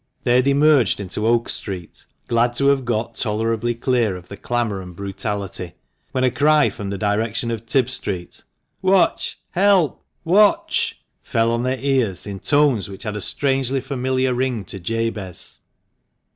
[0.23, 4.81] They had emerged into Oak Street, glad to have got tolerably clear of the clamour
[4.81, 5.73] and brutality,
[6.11, 8.41] when a cry from the direction of Tib Street,"
[8.91, 9.37] Watch!
[9.51, 10.03] Help!
[10.23, 15.59] Watch!" fell on their ears in tones which had a strangely familiar ring to Jabez.